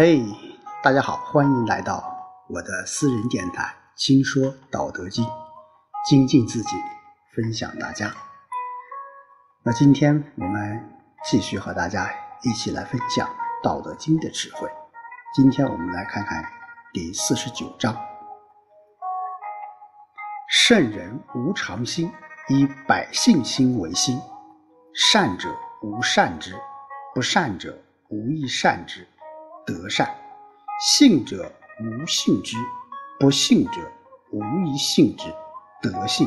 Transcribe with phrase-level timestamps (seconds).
[0.00, 0.24] 嘿，
[0.80, 2.04] 大家好，欢迎来到
[2.48, 3.64] 我的私人电台
[4.00, 5.24] 《轻说道德经》，
[6.08, 6.76] 精进自己，
[7.34, 8.14] 分享大家。
[9.64, 10.88] 那今天我们
[11.24, 12.08] 继续和大家
[12.44, 13.28] 一起来分享
[13.60, 14.70] 《道德经》的智慧。
[15.34, 16.48] 今天我们来看看
[16.92, 17.92] 第四十九章：
[20.48, 22.08] 圣人无常心，
[22.48, 24.16] 以百姓心为心。
[24.94, 25.48] 善者
[25.82, 26.54] 无善之，
[27.16, 27.76] 不善者
[28.10, 29.04] 无亦善之。
[29.68, 30.08] 德善，
[30.80, 32.56] 信者无信之，
[33.20, 33.72] 不信者
[34.32, 35.24] 无以信之。
[35.82, 36.26] 德信，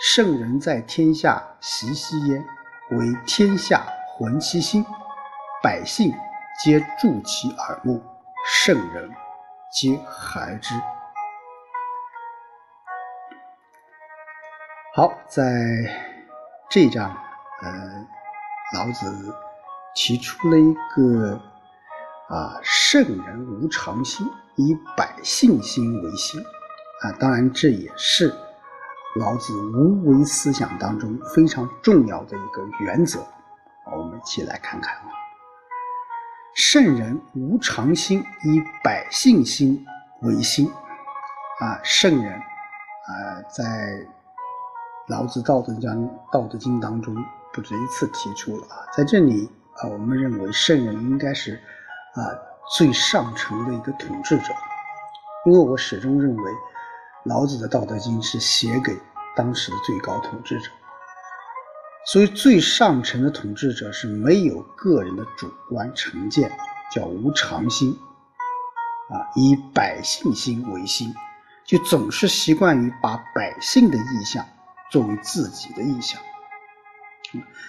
[0.00, 2.40] 圣人在天下习兮焉，
[2.92, 4.86] 为天下浑其心，
[5.60, 6.14] 百姓
[6.62, 8.00] 皆助其耳目，
[8.46, 9.10] 圣人
[9.72, 10.72] 皆孩之。
[14.94, 15.44] 好，在
[16.70, 17.10] 这一章，
[17.62, 18.06] 呃，
[18.74, 19.34] 老子
[19.96, 21.40] 提出了一个。
[22.28, 26.38] 啊，圣人无常心，以百姓心为心。
[27.02, 28.30] 啊，当然这也是
[29.16, 33.26] 老子无为思想当中非常重要的一个原则。
[33.96, 35.04] 我们一起来看看啊，
[36.54, 39.86] 圣人无常心，以百姓心
[40.20, 40.70] 为心。
[41.60, 44.06] 啊，圣人啊，在
[45.06, 45.90] 老子《道德经》
[46.30, 47.16] 《道德经》当中
[47.54, 51.58] 不止一次提出了啊，在这里啊，我们认为圣人应该是。
[52.18, 52.34] 啊，
[52.76, 54.52] 最上层的一个统治者，
[55.46, 56.52] 因为我始终认为，
[57.24, 58.92] 老子的《道德经》是写给
[59.36, 60.68] 当时的最高统治者，
[62.06, 66.50] 所以最上层的统治者是没有个人的主观成见，
[66.92, 67.96] 叫无常心，
[69.10, 71.14] 啊，以百姓心为心，
[71.64, 74.44] 就总是习惯于把百姓的意向
[74.90, 76.20] 作为自己的意向。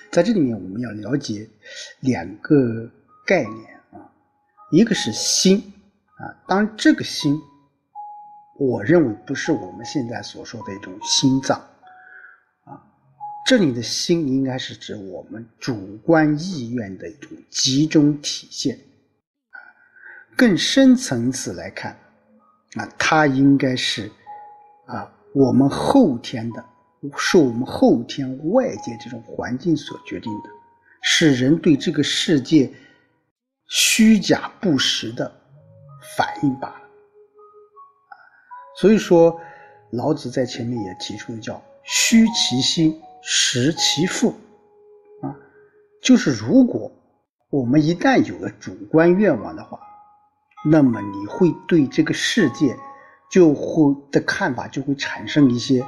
[0.09, 1.47] 在这里面，我们要了解
[1.99, 2.89] 两个
[3.27, 3.78] 概念。
[4.71, 5.73] 一个是心
[6.17, 7.35] 啊，当然这个心，
[8.57, 11.57] 我认为不是我们现在所说的一种心脏
[12.65, 12.79] 啊，
[13.47, 18.77] 这里的心应该是指我们主观意愿的一种集中体现
[19.49, 19.57] 啊。
[20.35, 21.97] 更深层次来看
[22.75, 24.11] 啊，它应该是
[24.85, 26.63] 啊我们后天的，
[27.17, 30.49] 受我们后天外界这种环境所决定的，
[31.01, 32.71] 是人对这个世界。
[33.69, 35.31] 虚假不实的
[36.17, 36.81] 反应罢了，
[38.75, 39.39] 所以说
[39.91, 44.33] 老子在前面也提出的叫“虚其心，实其腹”，
[45.21, 45.37] 啊，
[46.01, 46.91] 就是如果
[47.51, 49.79] 我们一旦有了主观愿望的话，
[50.65, 52.75] 那么你会对这个世界
[53.29, 55.85] 就会的看法就会产生一些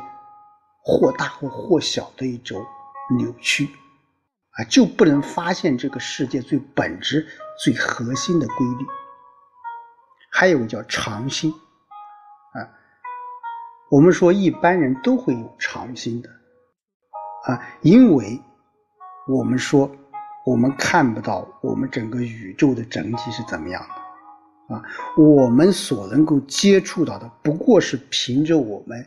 [0.84, 2.64] 或大或或小的一种
[3.18, 3.68] 扭曲。
[4.52, 7.26] 啊，就不能发现这个世界最本质、
[7.60, 8.86] 最核心的规律。
[10.32, 11.52] 还有个叫常心，
[12.54, 12.64] 啊，
[13.90, 16.30] 我们说一般人都会有常心的，
[17.46, 18.42] 啊，因为
[19.28, 19.92] 我们说
[20.46, 23.86] 我们看不到我们整个宇宙的整体是怎么样
[24.70, 24.84] 的，啊，
[25.18, 29.06] 我们所能够接触到的不过是凭着我们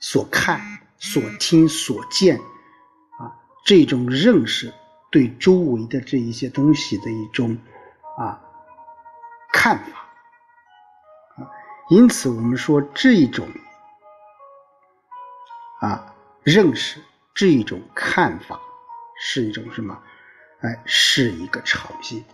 [0.00, 0.60] 所看、
[0.98, 3.30] 所听、所见啊。
[3.66, 4.72] 这种认识
[5.14, 7.56] 对周围的这一些东西的一种
[8.18, 8.42] 啊
[9.52, 10.00] 看法
[11.36, 11.46] 啊，
[11.88, 13.46] 因此我们说这一种
[15.80, 17.00] 啊认识
[17.32, 18.60] 这一种看法
[19.16, 20.02] 是一种什么？
[20.62, 22.24] 哎，是一个潮汐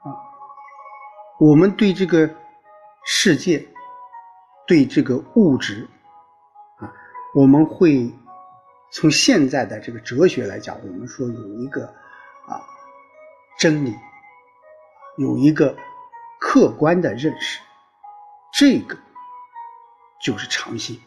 [0.00, 0.16] 啊。
[1.38, 2.34] 我们对这个
[3.04, 3.68] 世界，
[4.66, 5.86] 对这个物质
[6.78, 6.90] 啊，
[7.34, 8.10] 我们会。
[8.92, 11.86] 从现在的这个哲学来讲，我们说有一个
[12.46, 12.62] 啊
[13.58, 13.94] 真理，
[15.18, 15.76] 有一个
[16.40, 17.60] 客观的认识，
[18.52, 18.96] 这个
[20.22, 21.00] 就是常心。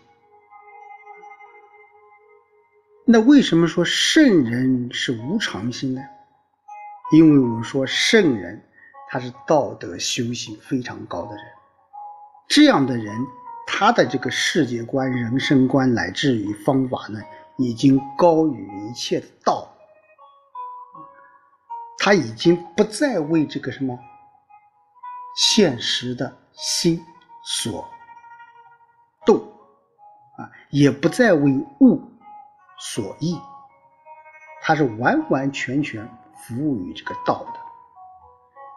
[3.06, 6.02] 那为什么说圣人是无常心呢？
[7.12, 8.64] 因为我们说圣人
[9.10, 11.46] 他是道德修行非常高的人，
[12.48, 13.16] 这样的人
[13.66, 17.20] 他的这个世界观、人生观乃至于方法呢？
[17.60, 19.68] 已经高于一切的道，
[21.98, 24.00] 他已经不再为这个什么
[25.36, 27.06] 现实的心
[27.44, 27.86] 所
[29.26, 29.38] 动
[30.38, 31.52] 啊，也不再为
[31.82, 32.02] 物
[32.80, 33.38] 所役，
[34.62, 36.08] 他是完完全全
[36.38, 37.60] 服务于这个道的。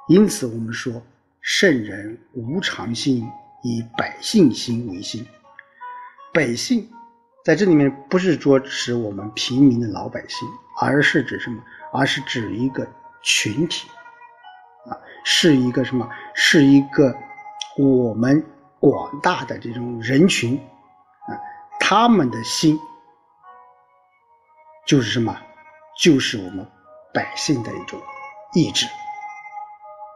[0.09, 1.01] 因此，我们说
[1.41, 3.31] 圣人无常心，
[3.63, 5.25] 以百姓心为心，
[6.35, 6.93] 百姓。
[7.45, 10.49] 在这里面不是说指我们平民的老百姓，
[10.81, 11.61] 而是指什么？
[11.93, 12.87] 而是指一个
[13.21, 13.89] 群体，
[14.87, 14.95] 啊，
[15.25, 16.09] 是一个什么？
[16.35, 17.15] 是一个
[17.77, 18.45] 我们
[18.79, 21.35] 广大的这种人群啊，
[21.81, 22.79] 他们的心
[24.87, 25.37] 就是什么？
[26.01, 26.67] 就是我们
[27.13, 28.01] 百姓的一种
[28.55, 28.87] 意志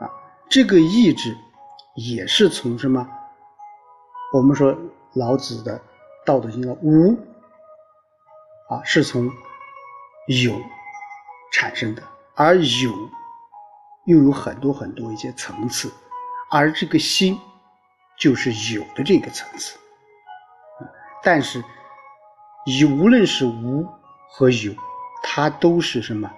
[0.00, 0.06] 啊，
[0.48, 1.36] 这个意志
[1.96, 3.06] 也是从什么？
[4.32, 4.76] 我们说
[5.12, 5.78] 老子的
[6.26, 7.16] 《道德经》的无
[8.68, 9.30] 啊，是从
[10.26, 10.60] 有
[11.52, 12.02] 产生的，
[12.34, 12.92] 而有
[14.06, 15.90] 又有很多很多一些层次，
[16.50, 17.38] 而这个心
[18.18, 19.78] 就是有的这个层次。
[21.22, 21.62] 但是
[22.80, 23.86] 有无论是无
[24.28, 24.74] 和有，
[25.22, 26.28] 它都是什么？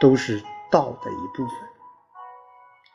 [0.00, 1.56] 都是道的一部分。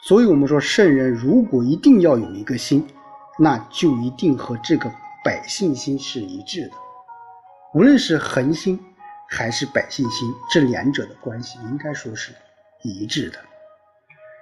[0.01, 2.85] 所以我们说，圣人如果一定要有一个心，
[3.37, 4.91] 那就一定和这个
[5.23, 6.73] 百姓心是一致的。
[7.73, 8.79] 无论是恒心
[9.29, 12.33] 还是百姓心，这两者的关系应该说是
[12.83, 13.39] 一致的。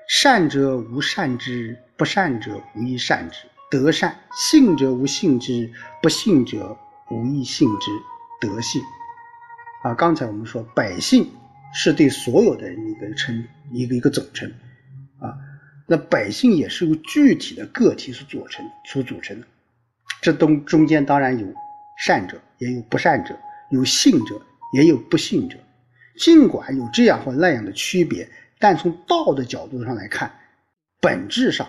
[0.08, 3.40] 善者无善之，不善者无一善之，
[3.70, 5.70] 德善；信者无信之，
[6.02, 6.78] 不信者
[7.12, 7.92] 无一信之，
[8.40, 8.82] 德信。
[9.84, 11.30] 啊，刚才我们说百姓
[11.74, 14.50] 是对所有的人一个称，一个一个总称。
[15.20, 15.36] 啊，
[15.86, 19.48] 那百姓也是由具体的个体所组成，所组成的。
[20.22, 21.46] 这东中间当然有。
[22.00, 23.36] 善者也有不善者，
[23.72, 24.40] 有信者
[24.72, 25.58] 也有不信者。
[26.20, 30.32] 尽管有这样或那样的区别，但从道的角度上来看，
[31.02, 31.68] 本质上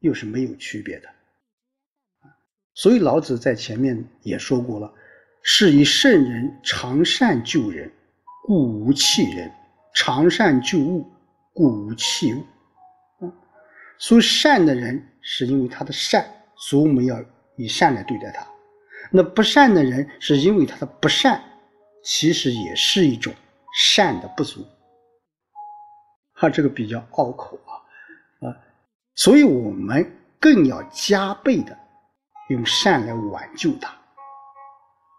[0.00, 1.08] 又是没有区别的。
[2.74, 4.92] 所以老子在前面也说过了
[5.42, 7.90] ：“是以圣人常善救人，
[8.46, 9.48] 故无弃人；
[9.94, 11.10] 常善救物，
[11.54, 12.44] 故无弃物。”
[13.98, 16.22] 所以善的人是因为他的善，
[16.54, 17.18] 所以我们要
[17.56, 18.46] 以善来对待他。
[19.10, 21.42] 那不善的人，是因为他的不善，
[22.02, 23.32] 其实也是一种
[23.76, 24.66] 善的不足。
[26.34, 28.56] 他这个比较拗口啊，啊，
[29.14, 30.10] 所以我们
[30.40, 31.78] 更要加倍的
[32.48, 33.94] 用善来挽救他。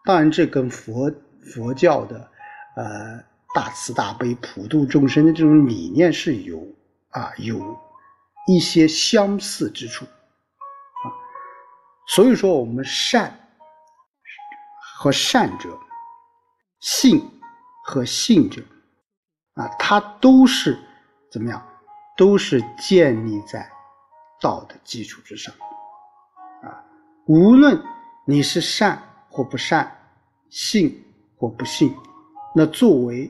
[0.03, 1.11] 当然，这跟佛
[1.53, 2.29] 佛教的
[2.75, 3.23] 呃
[3.53, 6.67] 大慈大悲、普度众生的这种理念是有
[7.09, 7.75] 啊有
[8.47, 10.05] 一些相似之处。
[12.07, 13.39] 所以说，我们善。
[14.97, 15.77] 和善者，
[16.79, 17.21] 信
[17.83, 18.61] 和信者，
[19.55, 20.79] 啊，它都是
[21.29, 21.61] 怎么样？
[22.17, 23.69] 都是建立在
[24.41, 25.53] 道的基础之上，
[26.63, 26.81] 啊，
[27.27, 27.79] 无论
[28.25, 28.97] 你是善
[29.29, 29.93] 或不善，
[30.49, 31.05] 信
[31.37, 31.93] 或不信，
[32.55, 33.29] 那作为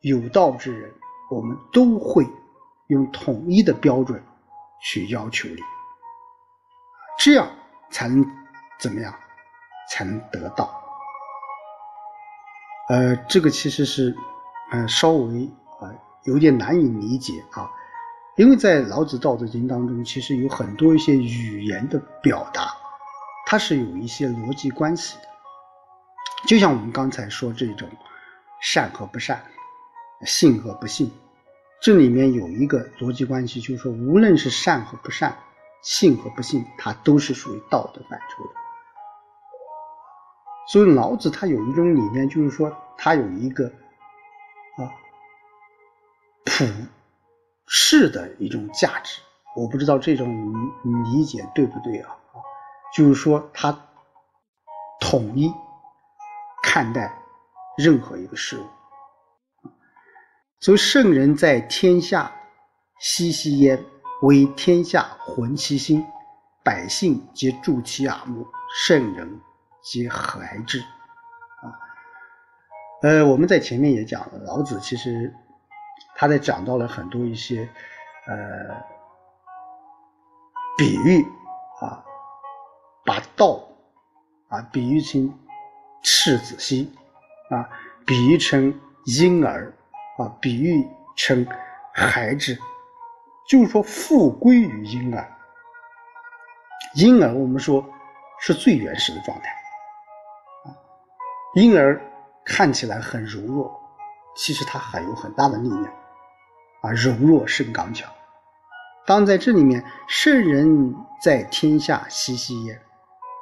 [0.00, 0.92] 有道之人，
[1.30, 2.26] 我们都会
[2.88, 4.22] 用统一的标准
[4.82, 5.62] 去要求你，
[7.20, 7.48] 这样
[7.90, 8.24] 才能
[8.78, 9.14] 怎么样？
[9.90, 10.82] 才能得到。
[12.88, 14.14] 呃，这个其实是，
[14.72, 15.44] 呃，稍微
[15.80, 15.90] 啊
[16.24, 17.70] 有点难以理解啊，
[18.36, 22.74] 因为在老子《道德经》当中，其实有很多一些语言的表达，
[23.46, 25.22] 它是有一些逻辑关系的。
[26.48, 27.88] 就像我们刚才说这种
[28.60, 29.42] 善和不善，
[30.24, 31.10] 信和不信，
[31.80, 35.36] 这里面有一个逻辑关系，就是说，无论是善和不善，
[35.88, 38.50] 信和不信，它都是属于道德范畴的。
[40.66, 44.90] 所以老子他有一种理念，就是说他有一个啊
[46.44, 46.64] 普
[47.68, 49.22] 世的一种价值。
[49.54, 50.52] 我不知道这种
[51.04, 52.16] 理解对不对啊？
[52.92, 53.86] 就是说他
[55.00, 55.54] 统一
[56.64, 57.16] 看待
[57.78, 58.66] 任何一个事物。
[60.58, 62.32] 所以圣人在天下
[62.98, 63.84] 熙熙焉，
[64.22, 66.06] 为天下浑其心，
[66.64, 68.46] 百姓皆助其耳目。
[68.86, 69.40] 圣人。
[69.82, 71.70] 皆孩之啊，
[73.02, 75.32] 呃，我们在前面也讲了，老子其实
[76.16, 77.68] 他在讲到了很多一些
[78.26, 78.34] 呃
[80.76, 81.24] 比喻
[81.80, 82.02] 啊，
[83.04, 83.62] 把道
[84.48, 85.32] 啊比喻成
[86.02, 86.92] 赤子心
[87.50, 87.70] 啊，
[88.04, 89.72] 比喻成婴儿
[90.18, 91.46] 啊，比喻成
[91.94, 92.58] 孩子，
[93.48, 95.32] 就是说复归于婴儿。
[96.94, 97.84] 婴儿我们说
[98.40, 99.54] 是最原始的状态。
[101.54, 102.00] 婴儿
[102.44, 103.80] 看起来很柔弱，
[104.36, 105.84] 其实他还有很大的力量，
[106.82, 108.10] 啊，柔弱胜刚强。
[109.06, 112.76] 当在这里面，圣人在天下熙熙焉，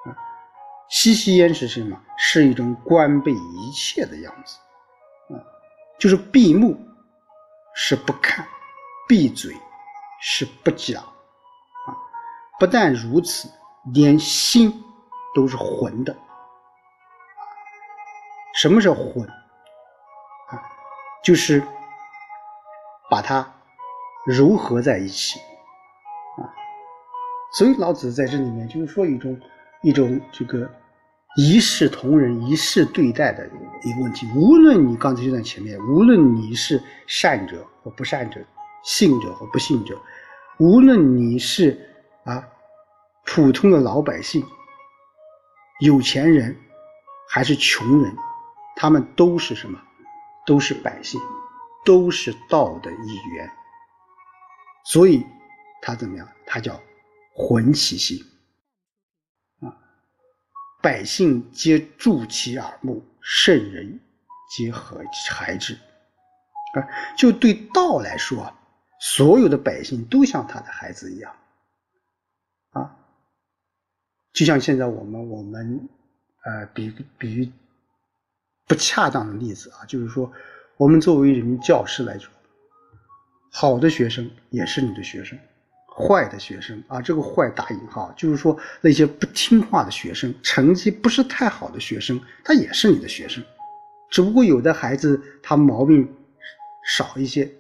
[0.04, 0.14] 啊，
[0.88, 2.00] 熙熙焉是什么？
[2.16, 4.58] 是一种关闭一切的样子，
[5.34, 5.42] 啊，
[5.98, 6.78] 就是闭目
[7.74, 8.46] 是不看，
[9.08, 9.52] 闭嘴
[10.26, 11.92] 是不假，啊，
[12.58, 13.46] 不但如此，
[13.92, 14.72] 连心
[15.34, 16.16] 都是浑的。
[18.54, 19.28] 什么是混？
[20.48, 20.62] 啊，
[21.22, 21.62] 就是
[23.10, 23.46] 把它
[24.26, 25.38] 糅合在一起，
[26.38, 26.48] 啊，
[27.58, 29.38] 所以老子在这里面就是说一种
[29.82, 30.66] 一种这个
[31.36, 33.46] 一视同仁、一视对待的
[33.82, 34.26] 一个问题。
[34.34, 38.40] 无论你刚才就在前面，无论你是善者或不善者，
[38.84, 40.00] 信者和不信者，
[40.58, 41.90] 无论你是
[42.24, 42.46] 啊
[43.24, 44.44] 普通的老百姓、
[45.80, 46.56] 有钱人
[47.28, 48.14] 还是穷人，
[48.76, 49.80] 他们都是什么？
[50.46, 51.18] 都是百姓，
[51.84, 53.50] 都是道的一员。
[54.84, 55.24] 所以，
[55.80, 56.28] 他怎么样？
[56.44, 56.78] 他叫
[57.34, 58.18] 浑其心
[59.60, 59.72] 啊！
[60.82, 63.98] 百姓皆助其耳目，圣人
[64.54, 65.72] 皆和才智。
[66.74, 66.84] 啊，
[67.16, 68.52] 就对道来说，
[69.06, 71.30] 所有的百姓都像他的孩子一样
[72.70, 72.96] 啊！
[74.32, 75.86] 就像现在我们我们
[76.42, 77.52] 呃，比比喻
[78.66, 80.32] 不恰当的例子啊，就是说，
[80.78, 82.32] 我们作为一名教师来说。
[83.50, 85.38] 好的学生也是你的学生，
[85.94, 93.44] 坏的学生啊，这个坏打引号，就是说那些不听话的学生，成绩不是太好的学生，他也是你的学生，
[94.08, 96.10] 只不过有的孩子他毛病
[96.96, 97.52] 少一些，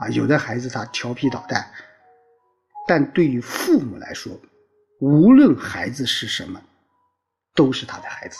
[0.00, 1.70] 啊，有的孩子他调皮捣蛋，
[2.88, 4.32] 但对于父母来说，
[5.00, 6.60] 无论孩子是什么，
[7.54, 8.38] 都是他的孩子，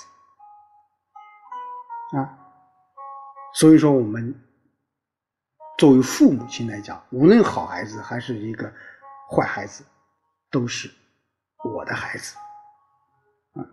[2.17, 2.37] 啊，
[3.55, 4.35] 所以说我们。
[5.79, 8.71] 作为父母亲来讲，无论好孩子还是一个
[9.31, 9.83] 坏孩子，
[10.51, 10.91] 都是
[11.65, 12.37] 我的孩子，
[13.55, 13.65] 啊，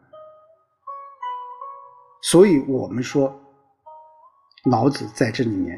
[2.22, 3.38] 所以我们说，
[4.72, 5.77] 老子在这里面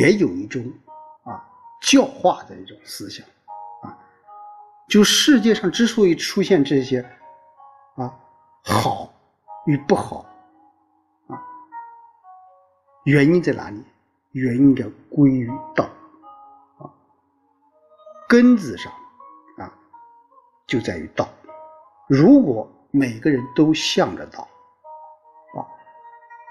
[0.00, 0.64] 也有一种
[1.80, 3.26] 教化的一种思想，
[3.82, 3.96] 啊，
[4.88, 7.00] 就世界上之所以出现这些
[7.96, 8.14] 啊
[8.64, 9.12] 好
[9.66, 10.24] 与不好，
[11.28, 11.40] 啊，
[13.04, 13.82] 原因在哪里？
[14.32, 15.84] 原因该归于道，
[16.78, 16.92] 啊，
[18.28, 18.92] 根子上
[19.56, 19.72] 啊
[20.66, 21.26] 就在于道。
[22.06, 24.46] 如果每个人都向着道，
[25.56, 25.64] 啊，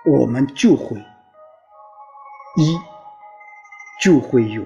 [0.05, 0.97] 我们就会
[2.57, 2.79] 一
[4.01, 4.65] 就会有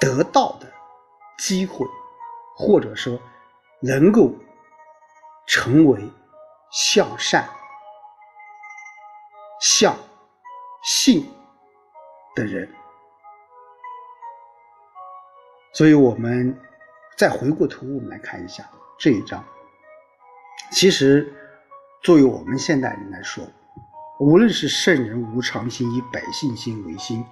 [0.00, 0.66] 得到的
[1.38, 1.86] 机会，
[2.56, 3.18] 或者说
[3.80, 4.32] 能够
[5.46, 6.02] 成为
[6.70, 7.48] 向善
[9.60, 9.96] 向。
[10.80, 11.28] 信
[12.34, 12.72] 的人，
[15.74, 16.56] 所以我们
[17.16, 18.64] 再回过头，我们来看一下
[18.96, 19.44] 这一章。
[20.70, 21.30] 其实，
[22.02, 23.44] 作为我们现代人来说，
[24.20, 27.22] 无论是圣人无常心，以百姓心为心，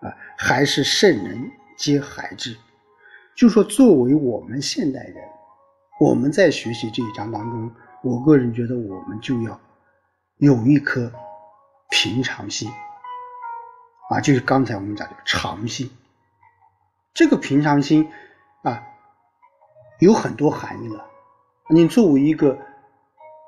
[0.00, 2.56] 啊，还是圣人皆孩之，
[3.36, 5.14] 就说作为我们现代人，
[6.00, 7.70] 我们在学习这一章当中，
[8.02, 9.58] 我个人觉得我们就要
[10.38, 11.10] 有一颗
[11.88, 12.68] 平常心。
[14.10, 15.88] 啊，就是刚才我们讲的常心，
[17.14, 18.10] 这个平常心
[18.64, 18.82] 啊，
[20.00, 21.06] 有很多含义了。
[21.70, 22.58] 你作为一个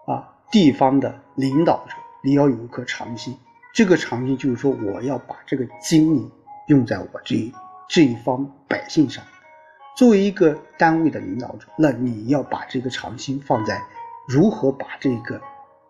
[0.06, 3.36] 啊地方的领导者，你要有一颗常心。
[3.74, 6.30] 这个常心就是说，我要把这个精力
[6.68, 7.52] 用在我这
[7.90, 9.22] 这一方百姓上。
[9.96, 13.82] 作为一个单位的领导者，那你要把这个长心放在
[14.26, 15.42] 如何把这个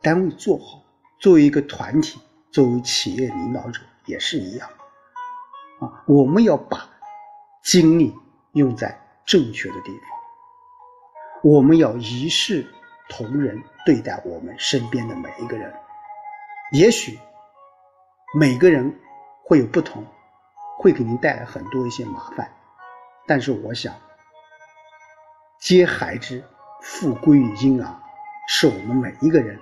[0.03, 0.83] 单位做好。
[1.19, 2.19] 作为一个团体，
[2.51, 3.81] 作为企业领导者。
[4.07, 4.69] 也是一样，
[5.79, 6.89] 啊，我们要把
[7.63, 8.13] 精力
[8.55, 10.03] 用在正确的地方，
[11.45, 12.67] 我们要一视
[13.09, 15.73] 同仁对待我们身边的每一个人。
[16.73, 17.21] 也许
[18.35, 18.93] 每个人
[19.45, 20.05] 会有不同，
[20.81, 22.51] 会给您带来很多一些麻烦，
[23.27, 23.95] 但是我想，
[25.61, 26.43] 接孩之，
[26.81, 28.01] 复归于婴儿，
[28.49, 29.61] 是我们每一个人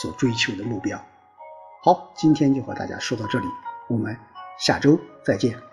[0.00, 1.04] 所追求的目标。
[1.82, 3.46] 好，今天就和大家说到这里，
[3.88, 4.16] 我们
[4.60, 5.67] 下周再见。